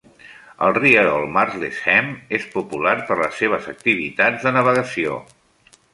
El 0.67 0.71
rierol 0.77 1.27
Martlesham 1.35 2.09
és 2.37 2.49
popular 2.55 2.95
per 3.11 3.19
les 3.21 3.37
seves 3.43 3.69
activitats 3.75 4.47
de 4.49 4.55
navegació. 4.57 5.21